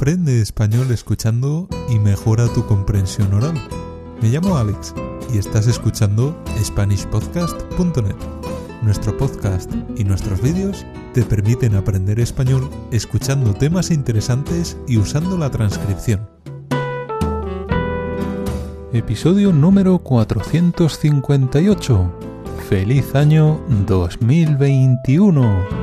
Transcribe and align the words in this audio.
Aprende 0.00 0.40
español 0.40 0.90
escuchando 0.92 1.68
y 1.90 1.98
mejora 1.98 2.48
tu 2.54 2.64
comprensión 2.64 3.34
oral. 3.34 3.52
Me 4.22 4.30
llamo 4.30 4.56
Alex 4.56 4.94
y 5.30 5.36
estás 5.36 5.66
escuchando 5.66 6.42
SpanishPodcast.net. 6.58 8.16
Nuestro 8.80 9.14
podcast 9.18 9.70
y 9.98 10.04
nuestros 10.04 10.40
vídeos 10.40 10.86
te 11.12 11.22
permiten 11.22 11.74
aprender 11.74 12.18
español 12.18 12.70
escuchando 12.90 13.52
temas 13.52 13.90
interesantes 13.90 14.78
y 14.88 14.96
usando 14.96 15.36
la 15.36 15.50
transcripción. 15.50 16.26
Episodio 18.94 19.52
número 19.52 19.98
458. 19.98 22.10
Feliz 22.70 23.14
año 23.14 23.60
2021. 23.86 25.79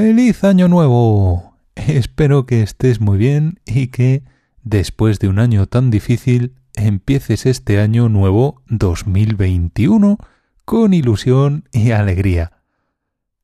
¡Feliz 0.00 0.44
año 0.44 0.68
nuevo! 0.68 1.56
Espero 1.74 2.46
que 2.46 2.62
estés 2.62 3.00
muy 3.00 3.18
bien 3.18 3.58
y 3.66 3.88
que, 3.88 4.22
después 4.62 5.18
de 5.18 5.26
un 5.26 5.40
año 5.40 5.66
tan 5.66 5.90
difícil, 5.90 6.54
empieces 6.76 7.46
este 7.46 7.80
año 7.80 8.08
nuevo 8.08 8.62
2021 8.68 10.18
con 10.64 10.94
ilusión 10.94 11.64
y 11.72 11.90
alegría. 11.90 12.52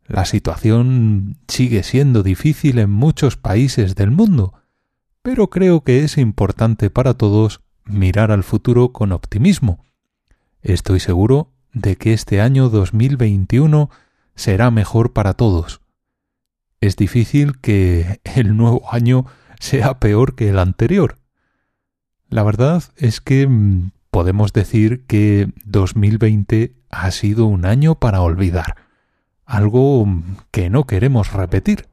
La 0.07 0.27
situación 0.27 1.39
sigue 1.48 1.83
siendo 1.83 2.23
difícil 2.23 2.79
en 2.79 2.91
muchos 2.91 3.37
países 3.37 3.97
del 3.97 4.12
mundo, 4.12 4.55
pero 5.23 5.51
creo 5.51 5.81
que 5.83 6.05
es 6.05 6.19
importante 6.19 6.89
para 6.89 7.15
todos 7.15 7.62
mirar 7.84 8.31
al 8.31 8.45
futuro 8.45 8.93
con 8.93 9.11
optimismo. 9.11 9.84
Estoy 10.62 11.01
seguro 11.01 11.51
de 11.73 11.97
que 11.97 12.12
este 12.12 12.41
año 12.41 12.69
2021 12.69 13.91
será 14.37 14.71
mejor 14.71 15.12
para 15.12 15.34
todos 15.34 15.81
es 16.87 16.97
difícil 16.97 17.59
que 17.61 18.21
el 18.25 18.57
nuevo 18.57 18.83
año 18.93 19.27
sea 19.59 19.99
peor 19.99 20.35
que 20.35 20.51
el 20.51 20.59
anterior. 20.59 21.19
La 22.29 22.43
verdad 22.43 22.83
es 22.97 23.21
que 23.21 23.47
mm, 23.47 23.93
podemos 24.11 24.53
decir 24.53 25.07
que 25.07 25.53
2020 25.65 26.75
ha 26.91 27.11
sido 27.11 27.47
un 27.47 27.65
año 27.65 27.97
para 27.97 28.21
olvidar, 28.21 28.77
algo 29.45 30.05
mm, 30.05 30.37
que 30.51 30.71
no 30.71 30.85
queremos 30.85 31.33
repetir. 31.33 31.89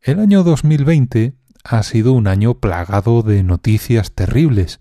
El 0.00 0.20
año 0.20 0.44
2020 0.44 1.34
ha 1.64 1.82
sido 1.82 2.12
un 2.12 2.28
año 2.28 2.54
plagado 2.60 3.22
de 3.22 3.42
noticias 3.42 4.12
terribles, 4.12 4.80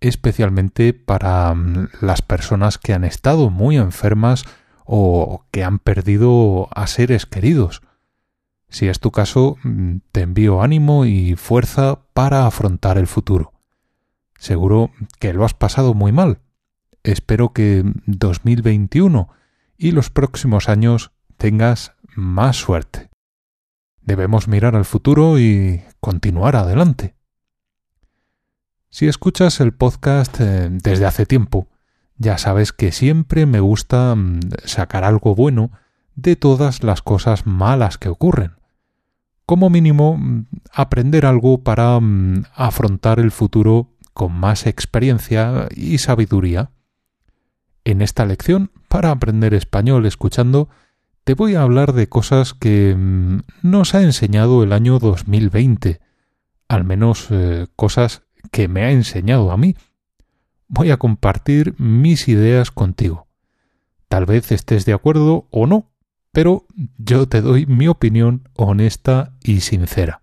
especialmente 0.00 0.94
para 0.94 1.52
mm, 1.54 1.88
las 2.00 2.22
personas 2.22 2.78
que 2.78 2.94
han 2.94 3.04
estado 3.04 3.50
muy 3.50 3.76
enfermas 3.76 4.44
o 4.84 5.44
que 5.50 5.62
han 5.62 5.78
perdido 5.78 6.68
a 6.74 6.86
seres 6.86 7.26
queridos. 7.26 7.82
Si 8.70 8.86
es 8.88 9.00
tu 9.00 9.10
caso, 9.10 9.56
mm, 9.62 9.96
te 10.12 10.22
envío 10.22 10.62
ánimo 10.62 11.04
y 11.04 11.36
fuerza 11.36 12.00
para 12.12 12.46
afrontar 12.46 12.98
el 12.98 13.06
futuro. 13.06 13.52
Seguro 14.38 14.90
que 15.18 15.32
lo 15.32 15.44
has 15.44 15.54
pasado 15.54 15.94
muy 15.94 16.12
mal. 16.12 16.40
Espero 17.02 17.52
que 17.52 17.82
2021 18.06 19.30
y 19.76 19.92
los 19.92 20.10
próximos 20.10 20.68
años 20.68 21.12
tengas 21.38 21.92
más 22.14 22.56
suerte. 22.56 23.08
Debemos 24.02 24.48
mirar 24.48 24.76
al 24.76 24.84
futuro 24.84 25.38
y 25.38 25.82
continuar 26.00 26.56
adelante. 26.56 27.14
Si 28.90 29.06
escuchas 29.06 29.60
el 29.60 29.72
podcast 29.72 30.40
eh, 30.40 30.68
desde 30.70 31.06
hace 31.06 31.26
tiempo, 31.26 31.68
ya 32.16 32.38
sabes 32.38 32.72
que 32.72 32.92
siempre 32.92 33.46
me 33.46 33.60
gusta 33.60 34.14
mm, 34.14 34.40
sacar 34.64 35.04
algo 35.04 35.34
bueno 35.34 35.70
de 36.16 36.36
todas 36.36 36.82
las 36.82 37.00
cosas 37.02 37.46
malas 37.46 37.96
que 37.96 38.08
ocurren 38.08 38.57
como 39.48 39.70
mínimo 39.70 40.18
mm, 40.18 40.44
aprender 40.74 41.24
algo 41.24 41.62
para 41.62 41.98
mm, 41.98 42.44
afrontar 42.54 43.18
el 43.18 43.30
futuro 43.30 43.88
con 44.12 44.30
más 44.34 44.66
experiencia 44.66 45.68
y 45.74 45.96
sabiduría. 45.96 46.70
En 47.82 48.02
esta 48.02 48.26
lección, 48.26 48.70
para 48.88 49.10
aprender 49.10 49.54
español 49.54 50.04
escuchando, 50.04 50.68
te 51.24 51.32
voy 51.32 51.54
a 51.54 51.62
hablar 51.62 51.94
de 51.94 52.10
cosas 52.10 52.52
que 52.52 52.94
mm, 52.94 53.38
nos 53.62 53.94
ha 53.94 54.02
enseñado 54.02 54.62
el 54.62 54.74
año 54.74 54.98
2020, 54.98 55.98
al 56.68 56.84
menos 56.84 57.28
eh, 57.30 57.68
cosas 57.74 58.24
que 58.52 58.68
me 58.68 58.82
ha 58.82 58.90
enseñado 58.90 59.50
a 59.50 59.56
mí. 59.56 59.76
Voy 60.66 60.90
a 60.90 60.98
compartir 60.98 61.74
mis 61.78 62.28
ideas 62.28 62.70
contigo. 62.70 63.28
Tal 64.08 64.26
vez 64.26 64.52
estés 64.52 64.84
de 64.84 64.92
acuerdo 64.92 65.46
o 65.50 65.66
no, 65.66 65.90
pero 66.32 66.66
yo 66.96 67.28
te 67.28 67.40
doy 67.40 67.66
mi 67.66 67.88
opinión 67.88 68.48
honesta 68.54 69.34
y 69.42 69.60
sincera. 69.60 70.22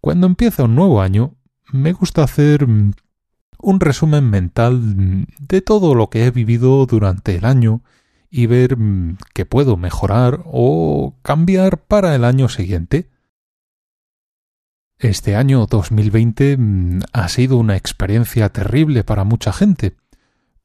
Cuando 0.00 0.26
empieza 0.26 0.64
un 0.64 0.74
nuevo 0.74 1.02
año, 1.02 1.36
me 1.72 1.92
gusta 1.92 2.22
hacer 2.22 2.66
mm, 2.66 2.92
un 3.58 3.80
resumen 3.80 4.28
mental 4.30 4.74
mm, 4.74 5.26
de 5.38 5.60
todo 5.60 5.94
lo 5.94 6.10
que 6.10 6.24
he 6.24 6.30
vivido 6.30 6.86
durante 6.86 7.36
el 7.36 7.44
año 7.44 7.82
y 8.30 8.46
ver 8.46 8.76
mm, 8.76 9.18
qué 9.34 9.44
puedo 9.44 9.76
mejorar 9.76 10.42
o 10.46 11.16
cambiar 11.22 11.78
para 11.78 12.14
el 12.14 12.24
año 12.24 12.48
siguiente. 12.48 13.10
Este 14.98 15.36
año 15.36 15.66
2020 15.66 16.58
ha 17.12 17.28
sido 17.28 17.56
una 17.56 17.76
experiencia 17.76 18.50
terrible 18.50 19.02
para 19.02 19.24
mucha 19.24 19.52
gente, 19.52 19.96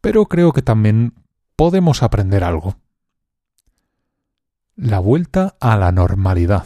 pero 0.01 0.25
creo 0.25 0.51
que 0.51 0.61
también 0.61 1.13
podemos 1.55 2.03
aprender 2.03 2.43
algo. 2.43 2.77
La 4.77 4.99
vuelta 4.99 5.55
a 5.61 5.77
la 5.77 5.93
normalidad. 5.93 6.65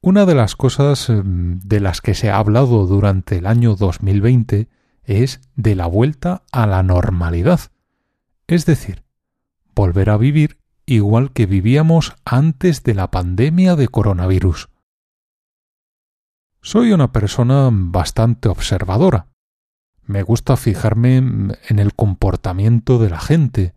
Una 0.00 0.24
de 0.24 0.34
las 0.34 0.56
cosas 0.56 1.10
em, 1.10 1.60
de 1.60 1.80
las 1.80 2.00
que 2.00 2.14
se 2.14 2.30
ha 2.30 2.38
hablado 2.38 2.86
durante 2.86 3.36
el 3.36 3.46
año 3.46 3.76
2020 3.76 4.66
es 5.04 5.42
de 5.54 5.74
la 5.74 5.86
vuelta 5.86 6.44
a 6.50 6.66
la 6.66 6.82
normalidad, 6.82 7.60
es 8.46 8.64
decir, 8.64 9.04
volver 9.74 10.08
a 10.08 10.16
vivir 10.16 10.58
igual 10.86 11.30
que 11.32 11.44
vivíamos 11.44 12.16
antes 12.24 12.84
de 12.84 12.94
la 12.94 13.10
pandemia 13.10 13.76
de 13.76 13.88
coronavirus. 13.88 14.70
Soy 16.62 16.92
una 16.92 17.12
persona 17.12 17.68
bastante 17.70 18.48
observadora. 18.48 19.26
Me 20.04 20.22
gusta 20.22 20.56
fijarme 20.56 21.18
en 21.18 21.78
el 21.78 21.94
comportamiento 21.94 22.98
de 22.98 23.10
la 23.10 23.20
gente, 23.20 23.74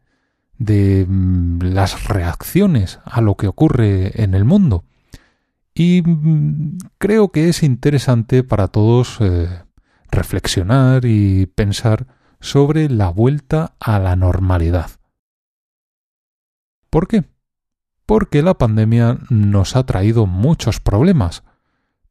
de 0.66 1.06
mm, 1.07 1.59
las 1.62 2.07
reacciones 2.07 3.00
a 3.06 3.22
lo 3.22 3.35
que 3.35 3.47
ocurre 3.47 4.22
en 4.22 4.34
el 4.34 4.46
mundo. 4.46 4.84
Y 5.74 6.01
mm, 6.01 6.78
creo 6.97 7.31
que 7.31 7.50
es 7.50 7.63
interesante 7.63 8.44
para 8.44 8.68
todos 8.68 9.18
eh, 9.19 9.47
reflexionar 10.12 11.06
y 11.06 11.47
pensar 11.47 12.07
sobre 12.40 12.90
la 12.90 13.09
vuelta 13.09 13.75
a 13.79 14.00
la 14.00 14.16
normalidad. 14.16 14.91
¿Por 16.90 17.07
qué? 17.07 17.24
Porque 18.06 18.44
la 18.44 18.56
pandemia 18.56 19.18
nos 19.30 19.75
ha 19.75 19.85
traído 19.85 20.25
muchos 20.28 20.80
problemas, 20.80 21.44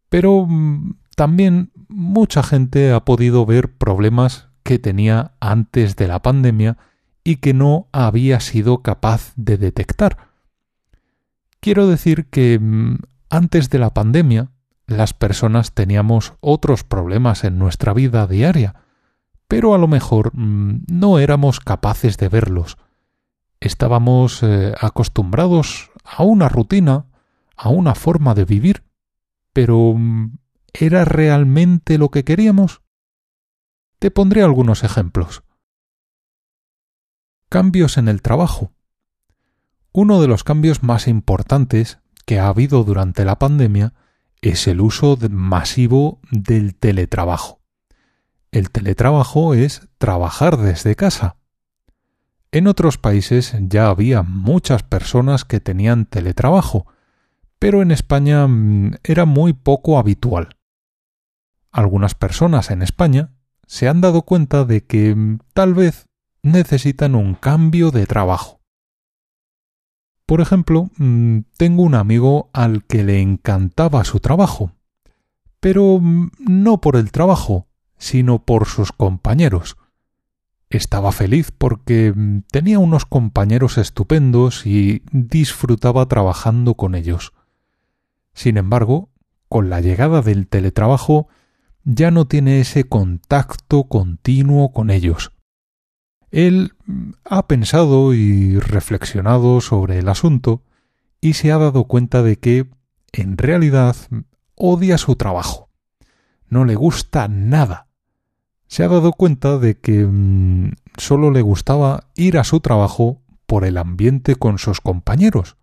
pero 0.09 0.47
mm, 0.47 0.97
también 1.15 1.71
mucha 1.89 2.43
gente 2.43 2.93
ha 2.93 3.05
podido 3.05 3.47
ver 3.47 3.77
problemas 3.77 4.49
que 4.63 4.79
tenía 4.79 5.33
antes 5.41 5.97
de 5.97 6.09
la 6.09 6.23
pandemia 6.23 6.79
y 7.25 7.37
que 7.37 7.55
no 7.55 7.89
había 7.93 8.41
sido 8.41 8.83
capaz 8.83 9.33
de 9.37 9.57
detectar. 9.57 10.33
Quiero 11.61 11.87
decir 11.87 12.27
que 12.27 12.59
mm, 12.59 12.99
antes 13.31 13.71
de 13.71 13.79
la 13.79 13.95
pandemia 13.95 14.51
las 14.87 15.15
personas 15.15 15.73
teníamos 15.73 16.35
otros 16.41 16.85
problemas 16.85 17.45
en 17.45 17.59
nuestra 17.59 17.93
vida 17.93 18.27
diaria, 18.27 18.75
pero 19.49 19.75
a 19.75 19.79
lo 19.79 19.87
mejor 19.87 20.33
mm, 20.35 20.85
no 20.91 21.19
éramos 21.19 21.61
capaces 21.61 22.17
de 22.19 22.29
verlos. 22.29 22.77
Estábamos 23.61 24.43
eh, 24.43 24.75
acostumbrados 24.81 25.91
a 26.05 26.25
una 26.25 26.49
rutina, 26.49 27.07
a 27.57 27.69
una 27.69 27.95
forma 27.95 28.35
de 28.35 28.45
vivir, 28.45 28.83
pero 29.53 29.95
mm, 29.97 30.39
¿era 30.73 31.05
realmente 31.05 31.99
lo 31.99 32.11
que 32.11 32.25
queríamos? 32.25 32.83
Te 33.99 34.11
pondré 34.11 34.43
algunos 34.43 34.83
ejemplos. 34.83 35.45
Cambios 37.53 37.99
en 37.99 38.09
el 38.09 38.23
trabajo. 38.23 38.73
Uno 39.93 40.23
de 40.23 40.27
los 40.27 40.43
cambios 40.43 40.83
más 40.83 41.07
importantes 41.07 41.99
que 42.25 42.41
ha 42.41 42.49
habido 42.49 42.83
durante 42.83 43.27
la 43.27 43.39
pandemia 43.39 43.93
es 44.41 44.67
el 44.67 44.81
uso 44.81 45.19
masivo 45.29 46.23
del 46.31 46.75
teletrabajo. 46.75 47.61
El 48.53 48.71
teletrabajo 48.71 49.53
es 49.53 49.87
trabajar 49.99 50.57
desde 50.57 50.97
casa. 50.97 51.37
En 52.53 52.69
otros 52.69 52.97
países 52.97 53.55
ya 53.61 53.89
había 53.89 54.23
muchas 54.23 54.83
personas 54.83 55.45
que 55.45 55.61
tenían 55.61 56.07
teletrabajo, 56.07 56.87
pero 57.59 57.83
en 57.83 57.91
España 57.91 58.47
mm, 58.47 58.95
era 59.05 59.27
muy 59.27 59.53
poco 59.53 59.99
habitual. 59.99 60.57
Algunas 61.71 62.15
personas 62.15 62.71
en 62.71 62.81
España 62.81 63.35
se 63.67 63.91
han 63.91 64.01
dado 64.01 64.23
cuenta 64.23 64.65
de 64.65 64.87
que 64.87 65.15
mm, 65.15 65.41
tal 65.53 65.75
vez 65.75 66.09
necesitan 66.43 67.15
un 67.15 67.35
cambio 67.35 67.91
de 67.91 68.07
trabajo. 68.07 68.61
Por 70.27 70.41
ejemplo, 70.41 70.91
mm, 70.99 71.41
tengo 71.57 71.83
un 71.83 71.95
amigo 71.95 72.51
al 72.53 72.85
que 72.85 73.03
le 73.03 73.21
encantaba 73.21 74.05
su 74.05 74.21
trabajo, 74.21 74.73
pero 75.61 75.99
mm, 76.01 76.31
no 76.39 76.81
por 76.81 76.97
el 76.97 77.11
trabajo, 77.13 77.67
sino 77.99 78.45
por 78.45 78.67
sus 78.67 78.93
compañeros. 78.93 79.77
Estaba 80.71 81.13
feliz 81.13 81.53
porque 81.57 82.13
mm, 82.15 82.45
tenía 82.51 82.79
unos 82.79 83.05
compañeros 83.05 83.79
estupendos 83.79 84.67
y 84.67 85.03
disfrutaba 85.13 86.07
trabajando 86.07 86.75
con 86.75 86.95
ellos. 86.95 87.33
Sin 88.33 88.57
embargo, 88.57 89.11
con 89.49 89.69
la 89.69 89.81
llegada 89.81 90.23
del 90.23 90.49
teletrabajo, 90.49 91.29
ya 91.85 92.11
no 92.11 92.27
tiene 92.27 92.61
ese 92.61 92.85
contacto 92.85 93.85
continuo 93.85 94.73
con 94.73 94.91
ellos. 94.91 95.33
Él 96.33 96.73
ha 97.25 97.47
pensado 97.47 98.15
y 98.15 98.59
reflexionado 98.59 99.61
sobre 99.61 99.99
el 99.99 100.09
asunto 100.09 100.63
y 101.21 101.35
se 101.35 101.53
ha 101.53 101.59
dado 101.59 101.85
cuenta 101.85 102.23
de 102.23 102.39
que, 102.39 102.71
en 103.13 103.37
realidad, 103.37 103.95
odia 104.57 104.97
su 104.97 105.15
trabajo. 105.15 105.69
No 106.49 106.65
le 106.65 106.75
gusta 106.75 107.29
nada. 107.29 107.87
Se 108.67 108.83
ha 108.83 108.89
dado 108.89 109.13
cuenta 109.13 109.59
de 109.59 109.79
que 109.79 110.07
mm, 110.07 110.73
solo 110.97 111.31
le 111.31 111.43
gustaba 111.43 112.09
ir 112.17 112.39
a 112.39 112.45
su 112.45 112.61
trabajo 112.61 113.21
por 113.47 113.67
el 113.67 113.77
ambiente 113.77 114.35
con 114.35 114.59
sus 114.59 114.81
compañeros. 114.81 115.59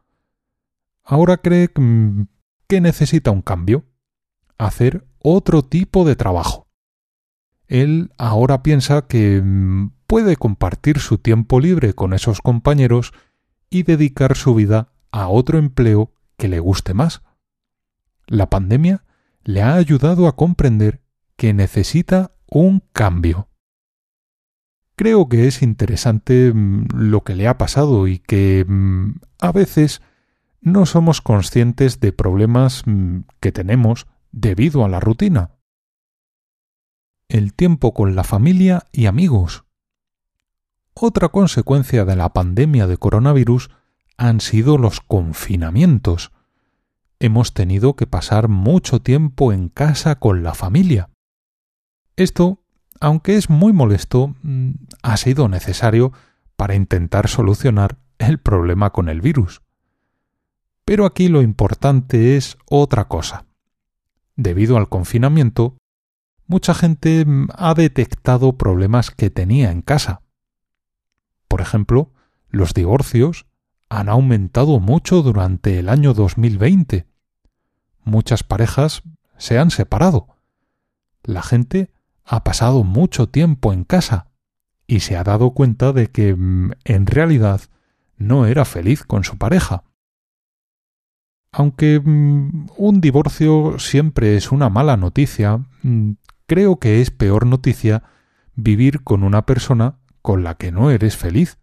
Ahora 1.03 1.37
cree 1.37 1.71
mm, 1.75 2.25
que 2.67 2.79
necesita 2.79 3.31
un 3.31 3.41
cambio, 3.41 3.85
hacer 4.59 5.07
otro 5.17 5.63
tipo 5.63 6.05
de 6.05 6.15
trabajo. 6.15 6.67
Él 7.67 8.11
ahora 8.19 8.61
piensa 8.61 9.07
que 9.07 9.41
mm, 9.43 9.98
puede 10.09 10.37
compartir 10.37 10.97
su 10.97 11.19
tiempo 11.19 11.59
libre 11.59 11.93
con 11.93 12.13
esos 12.13 12.41
compañeros 12.41 13.13
y 13.69 13.83
dedicar 13.83 14.35
su 14.35 14.55
vida 14.55 14.91
a 15.11 15.27
otro 15.27 15.59
empleo 15.59 16.11
que 16.35 16.47
le 16.47 16.59
guste 16.59 16.95
más. 16.95 17.21
La 18.25 18.49
pandemia 18.49 19.03
le 19.43 19.61
ha 19.61 19.75
ayudado 19.75 20.27
a 20.27 20.35
comprender 20.35 21.03
que 21.35 21.53
necesita 21.53 22.31
un 22.47 22.81
cambio. 22.91 23.49
Creo 24.95 25.29
que 25.29 25.47
es 25.47 25.61
interesante 25.61 26.53
mm, 26.55 26.87
lo 26.91 27.23
que 27.23 27.35
le 27.35 27.47
ha 27.47 27.59
pasado 27.59 28.07
y 28.07 28.17
que 28.17 28.65
mm, 28.67 29.11
a 29.39 29.51
veces 29.51 30.01
no 30.59 30.87
somos 30.87 31.21
conscientes 31.21 31.99
de 31.99 32.13
problemas 32.13 32.83
que 33.39 33.51
tenemos 33.51 34.07
debido 34.31 34.83
a 34.83 34.89
la 34.89 34.99
rutina. 34.99 35.51
El 37.27 37.53
tiempo 37.53 37.93
con 37.93 38.15
la 38.15 38.23
familia 38.23 38.87
y 38.91 39.05
amigos. 39.05 39.68
Otra 41.01 41.29
consecuencia 41.29 42.05
de 42.05 42.15
la 42.15 42.33
pandemia 42.33 42.87
de 42.87 42.97
coronavirus 42.97 43.69
han 44.17 44.41
sido 44.41 44.77
los 44.77 44.99
confinamientos. 44.99 46.31
Hemos 47.19 47.53
tenido 47.53 47.95
que 47.95 48.07
pasar 48.07 48.47
mucho 48.47 49.01
tiempo 49.01 49.53
en 49.53 49.69
casa 49.69 50.19
con 50.19 50.43
la 50.43 50.53
familia. 50.53 51.09
Esto, 52.15 52.63
aunque 52.99 53.37
es 53.37 53.49
muy 53.49 53.71
molesto, 53.71 54.35
mm, 54.41 54.71
ha 55.03 55.17
sido 55.17 55.47
necesario 55.47 56.11
para 56.55 56.75
intentar 56.75 57.29
solucionar 57.29 57.97
el 58.17 58.39
problema 58.39 58.89
con 58.89 59.07
el 59.07 59.21
virus. 59.21 59.61
Pero 60.83 61.05
aquí 61.05 61.29
lo 61.29 61.41
importante 61.41 62.35
es 62.35 62.57
otra 62.65 63.07
cosa 63.07 63.45
debido 64.39 64.77
al 64.77 64.87
confinamiento, 64.87 65.77
mucha 66.47 66.73
gente 66.73 67.25
mm, 67.25 67.49
ha 67.53 67.73
detectado 67.73 68.57
problemas 68.57 69.11
que 69.11 69.29
tenía 69.29 69.71
en 69.71 69.81
casa. 69.81 70.21
Por 71.49 71.59
ejemplo, 71.59 72.13
los 72.47 72.73
divorcios 72.73 73.47
han 73.89 74.07
aumentado 74.07 74.79
mucho 74.79 75.21
durante 75.23 75.79
el 75.79 75.89
año 75.89 76.13
2020. 76.13 77.07
Muchas 78.03 78.43
parejas 78.43 79.01
se 79.37 79.57
han 79.57 79.71
separado. 79.71 80.27
La 81.23 81.41
gente 81.41 81.91
ha 82.23 82.43
pasado 82.43 82.83
mucho 82.83 83.27
tiempo 83.27 83.73
en 83.73 83.83
casa 83.83 84.27
y 84.85 85.01
se 85.01 85.17
ha 85.17 85.23
dado 85.23 85.51
cuenta 85.51 85.91
de 85.91 86.07
que 86.07 86.35
mm, 86.35 86.71
en 86.85 87.07
realidad 87.07 87.61
no 88.17 88.45
era 88.45 88.63
feliz 88.63 89.03
con 89.03 89.23
su 89.23 89.37
pareja. 89.37 89.83
Aunque 91.51 91.99
mm, 91.99 92.67
un 92.77 93.01
divorcio 93.01 93.79
siempre 93.79 94.37
es 94.37 94.51
una 94.51 94.69
mala 94.69 94.97
noticia, 94.97 95.65
mm, 95.81 96.11
creo 96.45 96.79
que 96.79 97.01
es 97.01 97.09
peor 97.09 97.47
noticia 97.47 98.03
vivir 98.55 99.03
con 99.03 99.23
una 99.23 99.45
persona 99.45 99.98
con 100.21 100.43
la 100.43 100.55
que 100.55 100.71
no 100.71 100.91
eres 100.91 101.17
feliz. 101.17 101.57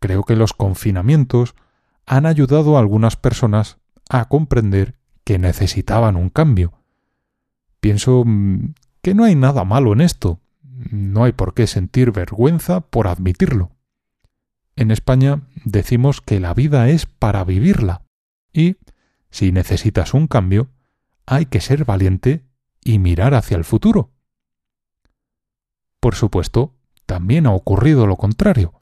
Creo 0.00 0.24
que 0.24 0.36
los 0.36 0.52
confinamientos 0.52 1.54
han 2.06 2.26
ayudado 2.26 2.76
a 2.76 2.80
algunas 2.80 3.16
personas 3.16 3.78
a 4.08 4.26
comprender 4.26 4.98
que 5.24 5.38
necesitaban 5.38 6.16
un 6.16 6.30
cambio. 6.30 6.72
Pienso 7.80 8.24
mm, 8.24 8.74
que 9.02 9.14
no 9.14 9.24
hay 9.24 9.34
nada 9.34 9.64
malo 9.64 9.92
en 9.92 10.00
esto. 10.00 10.40
No 10.62 11.24
hay 11.24 11.32
por 11.32 11.54
qué 11.54 11.66
sentir 11.66 12.12
vergüenza 12.12 12.80
por 12.80 13.08
admitirlo. 13.08 13.72
En 14.76 14.90
España 14.90 15.42
decimos 15.64 16.20
que 16.20 16.38
la 16.38 16.54
vida 16.54 16.88
es 16.88 17.06
para 17.06 17.44
vivirla. 17.44 18.02
Y, 18.52 18.76
si 19.30 19.52
necesitas 19.52 20.14
un 20.14 20.28
cambio, 20.28 20.70
hay 21.26 21.46
que 21.46 21.60
ser 21.60 21.84
valiente 21.84 22.44
y 22.82 22.98
mirar 22.98 23.34
hacia 23.34 23.56
el 23.56 23.64
futuro. 23.64 24.12
Por 26.00 26.14
supuesto, 26.14 26.77
también 27.08 27.46
ha 27.46 27.52
ocurrido 27.52 28.06
lo 28.06 28.16
contrario. 28.16 28.80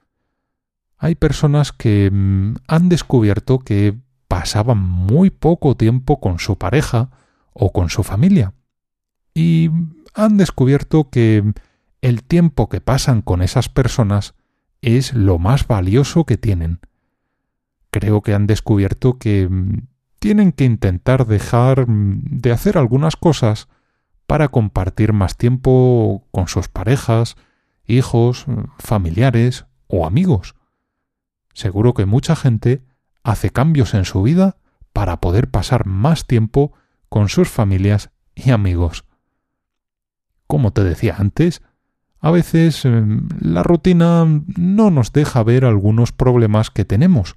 Hay 0.99 1.15
personas 1.15 1.73
que 1.73 2.11
mm, 2.13 2.57
han 2.69 2.89
descubierto 2.91 3.61
que 3.61 3.97
pasaban 4.29 4.79
muy 4.79 5.31
poco 5.31 5.77
tiempo 5.77 6.21
con 6.21 6.39
su 6.39 6.59
pareja 6.59 7.11
o 7.55 7.73
con 7.73 7.89
su 7.89 8.03
familia. 8.03 8.53
Y 9.33 9.71
han 10.13 10.37
descubierto 10.37 11.09
que 11.09 11.53
el 12.03 12.23
tiempo 12.25 12.69
que 12.69 12.83
pasan 12.83 13.23
con 13.23 13.41
esas 13.41 13.69
personas 13.69 14.35
es 14.83 15.15
lo 15.15 15.39
más 15.39 15.67
valioso 15.67 16.25
que 16.25 16.37
tienen 16.37 16.81
creo 17.99 18.21
que 18.21 18.35
han 18.35 18.47
descubierto 18.47 19.19
que 19.19 19.49
mm, 19.49 19.87
tienen 20.19 20.53
que 20.53 20.65
intentar 20.65 21.27
dejar 21.27 21.89
mm, 21.89 22.25
de 22.25 22.53
hacer 22.53 22.77
algunas 22.77 23.17
cosas 23.17 23.69
para 24.27 24.49
compartir 24.49 25.15
más 25.15 25.39
tiempo 25.39 26.27
con 26.31 26.47
sus 26.47 26.69
parejas, 26.69 27.37
hijos, 27.87 28.47
familiares 28.79 29.67
o 29.87 30.07
amigos. 30.07 30.55
Seguro 31.53 31.95
que 31.95 32.07
mucha 32.07 32.37
gente 32.37 32.83
hace 33.23 33.51
cambios 33.51 33.95
en 33.95 34.05
su 34.05 34.23
vida 34.23 34.57
para 34.93 35.21
poder 35.21 35.51
pasar 35.51 35.87
más 35.87 36.27
tiempo 36.27 36.73
con 37.09 37.29
sus 37.29 37.49
familias 37.49 38.11
y 38.35 38.51
amigos. 38.51 39.05
Como 40.47 40.73
te 40.73 40.85
decía 40.85 41.17
antes, 41.19 41.63
a 42.21 42.31
veces 42.31 42.83
la 42.85 43.63
rutina 43.63 44.25
no 44.57 44.91
nos 44.91 45.13
deja 45.13 45.43
ver 45.43 45.65
algunos 45.65 46.13
problemas 46.13 46.71
que 46.71 46.85
tenemos, 46.85 47.37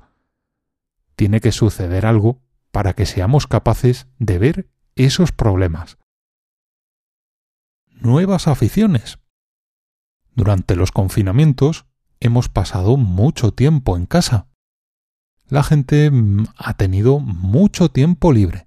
tiene 1.15 1.41
que 1.41 1.51
suceder 1.51 2.05
algo 2.05 2.41
para 2.71 2.93
que 2.93 3.05
seamos 3.05 3.45
capaces 3.45 4.07
de 4.19 4.39
ver 4.39 4.69
esos 4.95 5.31
problemas. 5.31 5.97
Nuevas 7.87 8.47
aficiones. 8.47 9.19
Durante 10.39 10.77
los 10.77 10.93
confinamientos 10.93 11.85
hemos 12.21 12.47
pasado 12.47 12.95
mucho 12.95 13.51
tiempo 13.51 13.97
en 13.97 14.05
casa. 14.05 14.47
La 15.49 15.63
gente 15.63 16.09
mm, 16.09 16.45
ha 16.55 16.75
tenido 16.75 17.19
mucho 17.19 17.89
tiempo 17.89 18.31
libre. 18.31 18.65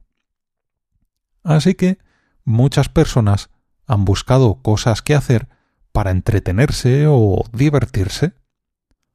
Así 1.43 1.75
que 1.75 1.97
muchas 2.45 2.91
personas 2.91 3.49
han 3.87 4.05
buscado 4.05 4.57
cosas 4.61 5.00
que 5.00 5.14
hacer 5.14 5.49
para 5.93 6.11
entretenerse 6.11 7.07
o 7.09 7.43
divertirse. 7.55 8.35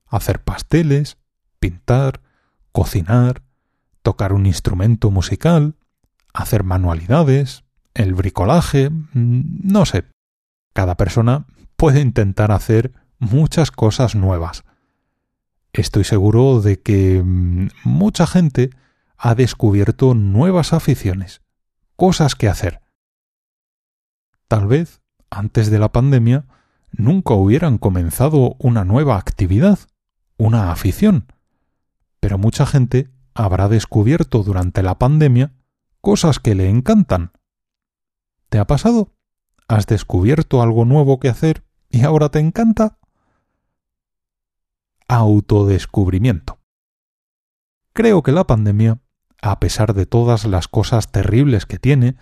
Hacer 0.08 0.44
pasteles, 0.44 1.20
pintar, 1.60 2.22
cocinar, 2.72 3.44
tocar 4.02 4.34
un 4.34 4.48
instrumento 4.48 5.12
musical, 5.12 5.76
hacer 6.34 6.64
manualidades, 6.64 7.66
el 7.94 8.16
bricolaje, 8.16 8.90
mm, 8.90 9.42
no 9.62 9.86
sé. 9.86 10.06
Cada 10.74 10.98
persona 10.98 11.46
puede 11.78 12.02
intentar 12.02 12.52
hacer 12.52 12.92
muchas 13.20 13.72
cosas 13.72 14.16
nuevas. 14.16 14.66
Estoy 15.74 16.04
seguro 16.04 16.62
de 16.62 16.82
que 16.82 17.22
mm, 17.24 17.70
mucha 17.84 18.28
gente 18.28 18.72
ha 19.18 19.36
descubierto 19.36 20.14
nuevas 20.14 20.74
aficiones, 20.74 21.42
cosas 21.96 22.36
que 22.36 22.50
hacer. 22.50 22.82
Tal 24.48 24.68
vez, 24.68 25.02
antes 25.30 25.70
de 25.70 25.80
la 25.80 25.92
pandemia, 25.92 26.46
nunca 26.92 27.34
hubieran 27.34 27.78
comenzado 27.78 28.56
una 28.60 28.84
nueva 28.84 29.18
actividad, 29.18 29.80
una 30.38 30.72
afición 30.72 31.28
pero 32.20 32.38
mucha 32.38 32.66
gente 32.66 33.10
habrá 33.34 33.70
descubierto 33.70 34.44
durante 34.44 34.84
la 34.84 34.98
pandemia 34.98 35.54
cosas 36.02 36.40
que 36.40 36.56
le 36.56 36.70
encantan. 36.70 37.32
¿Te 38.50 38.60
ha 38.60 38.68
pasado? 38.68 39.14
¿Has 39.68 39.86
descubierto 39.88 40.62
algo 40.62 40.86
nuevo 40.86 41.20
que 41.20 41.30
hacer 41.30 41.64
y 41.98 42.04
ahora 42.04 42.30
te 42.30 42.40
encanta? 42.40 43.00
autodescubrimiento. 45.08 46.60
Creo 47.94 48.22
que 48.24 48.34
la 48.34 48.46
pandemia, 48.46 49.00
a 49.42 49.60
pesar 49.60 49.94
de 49.94 50.06
todas 50.06 50.46
las 50.46 50.68
cosas 50.68 51.12
terribles 51.14 51.66
que 51.66 51.80
tiene, 51.80 52.18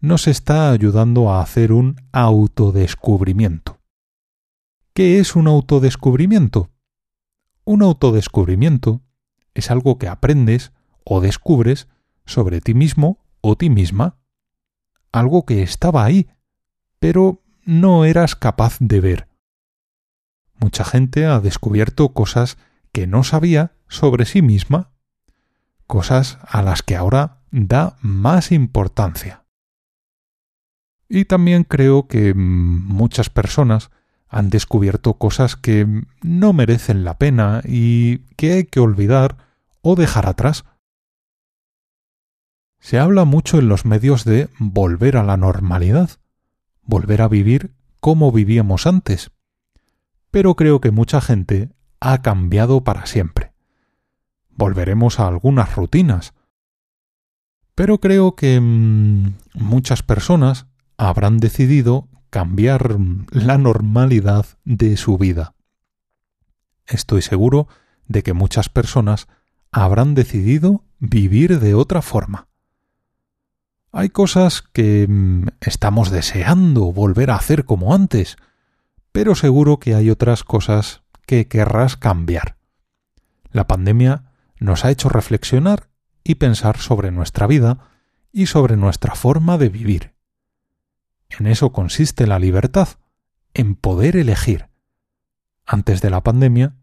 nos 0.00 0.26
está 0.26 0.70
ayudando 0.70 1.30
a 1.30 1.42
hacer 1.42 1.70
un 1.70 1.96
autodescubrimiento. 2.12 3.78
¿Qué 4.94 5.18
es 5.18 5.36
un 5.36 5.48
autodescubrimiento? 5.48 6.70
Un 7.64 7.82
autodescubrimiento 7.82 9.02
es 9.52 9.70
algo 9.70 9.98
que 9.98 10.08
aprendes 10.08 10.72
o 11.04 11.20
descubres 11.20 11.88
sobre 12.24 12.62
ti 12.62 12.72
mismo 12.72 13.18
o 13.42 13.54
ti 13.56 13.68
misma. 13.68 14.16
Algo 15.12 15.44
que 15.44 15.62
estaba 15.62 16.04
ahí, 16.04 16.26
pero 16.98 17.43
no 17.64 18.04
eras 18.04 18.36
capaz 18.36 18.76
de 18.80 19.00
ver. 19.00 19.28
Mucha 20.58 20.84
gente 20.84 21.26
ha 21.26 21.40
descubierto 21.40 22.10
cosas 22.10 22.56
que 22.92 23.06
no 23.06 23.24
sabía 23.24 23.72
sobre 23.88 24.24
sí 24.24 24.42
misma, 24.42 24.92
cosas 25.86 26.38
a 26.42 26.62
las 26.62 26.82
que 26.82 26.96
ahora 26.96 27.42
da 27.50 27.96
más 28.00 28.52
importancia. 28.52 29.44
Y 31.08 31.26
también 31.26 31.64
creo 31.64 32.08
que 32.08 32.34
muchas 32.34 33.30
personas 33.30 33.90
han 34.28 34.50
descubierto 34.50 35.14
cosas 35.14 35.54
que 35.54 35.86
no 36.22 36.52
merecen 36.52 37.04
la 37.04 37.18
pena 37.18 37.62
y 37.64 38.18
que 38.36 38.54
hay 38.54 38.64
que 38.64 38.80
olvidar 38.80 39.36
o 39.80 39.94
dejar 39.94 40.26
atrás. 40.26 40.64
Se 42.80 42.98
habla 42.98 43.24
mucho 43.24 43.58
en 43.58 43.68
los 43.68 43.84
medios 43.84 44.24
de 44.24 44.48
volver 44.58 45.16
a 45.16 45.22
la 45.22 45.36
normalidad, 45.36 46.10
volver 46.84 47.22
a 47.22 47.28
vivir 47.28 47.74
como 48.00 48.32
vivíamos 48.32 48.86
antes. 48.86 49.30
Pero 50.30 50.56
creo 50.56 50.80
que 50.80 50.90
mucha 50.90 51.20
gente 51.20 51.70
ha 52.00 52.22
cambiado 52.22 52.84
para 52.84 53.06
siempre. 53.06 53.52
Volveremos 54.50 55.20
a 55.20 55.26
algunas 55.26 55.74
rutinas. 55.74 56.34
Pero 57.74 57.98
creo 57.98 58.36
que 58.36 58.60
mm, 58.60 59.34
muchas 59.54 60.02
personas 60.02 60.66
habrán 60.96 61.38
decidido 61.38 62.08
cambiar 62.30 62.98
la 63.30 63.58
normalidad 63.58 64.46
de 64.64 64.96
su 64.96 65.18
vida. 65.18 65.54
Estoy 66.86 67.22
seguro 67.22 67.68
de 68.06 68.22
que 68.22 68.32
muchas 68.32 68.68
personas 68.68 69.28
habrán 69.70 70.14
decidido 70.14 70.84
vivir 70.98 71.58
de 71.58 71.74
otra 71.74 72.02
forma. 72.02 72.48
Hay 73.96 74.08
cosas 74.08 74.60
que 74.60 75.06
mm, 75.08 75.46
estamos 75.60 76.10
deseando 76.10 76.92
volver 76.92 77.30
a 77.30 77.36
hacer 77.36 77.64
como 77.64 77.94
antes, 77.94 78.36
pero 79.12 79.36
seguro 79.36 79.78
que 79.78 79.94
hay 79.94 80.10
otras 80.10 80.42
cosas 80.42 81.04
que 81.26 81.46
querrás 81.46 81.96
cambiar. 81.96 82.56
La 83.52 83.68
pandemia 83.68 84.32
nos 84.58 84.84
ha 84.84 84.90
hecho 84.90 85.08
reflexionar 85.08 85.90
y 86.24 86.34
pensar 86.34 86.78
sobre 86.78 87.12
nuestra 87.12 87.46
vida 87.46 87.88
y 88.32 88.46
sobre 88.46 88.76
nuestra 88.76 89.14
forma 89.14 89.58
de 89.58 89.68
vivir. 89.68 90.14
En 91.30 91.46
eso 91.46 91.70
consiste 91.70 92.26
la 92.26 92.40
libertad, 92.40 92.88
en 93.54 93.76
poder 93.76 94.16
elegir. 94.16 94.70
Antes 95.66 96.00
de 96.00 96.10
la 96.10 96.24
pandemia, 96.24 96.74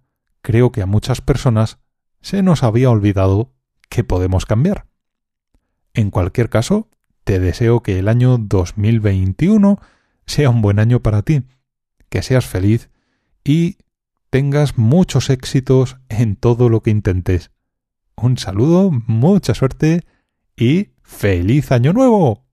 creo 0.42 0.72
que 0.72 0.82
a 0.82 0.86
muchas 0.86 1.20
personas 1.20 1.78
se 2.22 2.42
nos 2.42 2.64
había 2.64 2.90
olvidado 2.90 3.52
que 3.90 4.06
podemos 4.06 4.46
cambiar. 4.46 4.88
En 5.94 6.10
cualquier 6.10 6.50
caso, 6.50 6.88
te 7.32 7.40
deseo 7.40 7.82
que 7.82 7.98
el 7.98 8.10
año 8.10 8.38
2021 8.38 9.80
sea 10.26 10.50
un 10.50 10.62
buen 10.62 10.80
año 10.80 11.02
para 11.02 11.22
ti, 11.22 11.44
que 12.10 12.24
seas 12.24 12.46
feliz 12.46 12.90
y 13.46 13.78
tengas 14.30 14.78
muchos 14.78 15.30
éxitos 15.30 15.96
en 16.10 16.36
todo 16.36 16.68
lo 16.68 16.82
que 16.82 16.90
intentes. 16.90 17.52
Un 18.18 18.38
saludo, 18.38 18.92
mucha 19.08 19.54
suerte 19.54 20.02
y 20.58 20.90
feliz 21.04 21.72
año 21.72 21.94
nuevo. 21.94 22.44